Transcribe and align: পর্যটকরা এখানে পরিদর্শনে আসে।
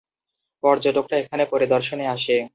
পর্যটকরা 0.63 1.15
এখানে 1.17 1.43
পরিদর্শনে 1.45 2.05
আসে। 2.07 2.35